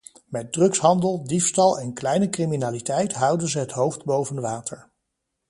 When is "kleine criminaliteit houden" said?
1.93-3.49